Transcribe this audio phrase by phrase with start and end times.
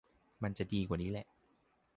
[0.43, 1.27] มันจะดีกว่านี้แหละ